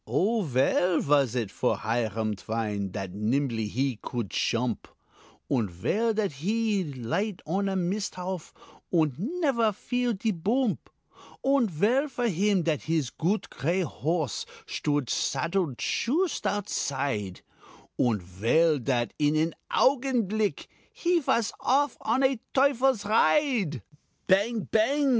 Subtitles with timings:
[0.07, 4.87] Oh, vell was it for Hiram Twine Dat nimply he couldt shoomp;
[5.47, 8.51] Und vell dat he light on a misthauf,
[8.91, 10.79] Und nefer feel de boomp;
[11.43, 17.41] Und vell for him dat his goot cray horse Shtood sattled shoost outside;
[17.95, 23.83] Und vell dat in an augenblick He vas off on a teufel's ride.
[24.25, 24.61] Bang!
[24.71, 25.09] bang!